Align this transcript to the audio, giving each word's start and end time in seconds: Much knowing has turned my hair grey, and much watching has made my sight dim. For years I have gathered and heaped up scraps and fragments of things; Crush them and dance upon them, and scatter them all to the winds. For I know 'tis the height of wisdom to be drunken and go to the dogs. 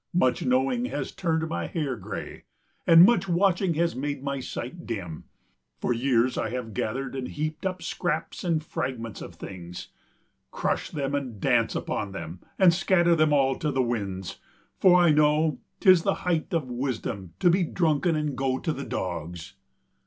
Much 0.15 0.43
knowing 0.43 0.85
has 0.85 1.11
turned 1.11 1.47
my 1.47 1.67
hair 1.67 1.95
grey, 1.95 2.45
and 2.87 3.05
much 3.05 3.27
watching 3.27 3.75
has 3.75 3.95
made 3.95 4.23
my 4.23 4.39
sight 4.39 4.87
dim. 4.87 5.25
For 5.79 5.93
years 5.93 6.39
I 6.39 6.49
have 6.49 6.73
gathered 6.73 7.13
and 7.15 7.27
heaped 7.27 7.67
up 7.67 7.83
scraps 7.83 8.43
and 8.43 8.63
fragments 8.63 9.21
of 9.21 9.35
things; 9.35 9.89
Crush 10.49 10.89
them 10.89 11.13
and 11.13 11.39
dance 11.39 11.75
upon 11.75 12.13
them, 12.13 12.39
and 12.57 12.73
scatter 12.73 13.15
them 13.15 13.31
all 13.31 13.53
to 13.59 13.69
the 13.71 13.83
winds. 13.83 14.39
For 14.79 14.99
I 14.99 15.11
know 15.11 15.59
'tis 15.79 16.01
the 16.01 16.15
height 16.25 16.51
of 16.51 16.67
wisdom 16.71 17.33
to 17.39 17.51
be 17.51 17.61
drunken 17.63 18.15
and 18.15 18.35
go 18.35 18.57
to 18.57 18.73
the 18.73 18.83
dogs. 18.85 19.53